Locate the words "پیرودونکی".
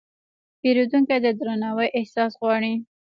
0.61-1.17